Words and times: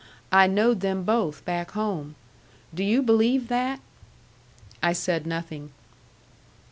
I 0.31 0.47
knowed 0.47 0.79
them 0.79 1.03
both 1.03 1.45
back 1.45 1.73
home. 1.73 2.15
Do 2.73 2.83
you 2.83 3.03
believe 3.03 3.49
that?" 3.49 3.79
I 4.81 4.93
said 4.93 5.27
nothing. 5.27 5.73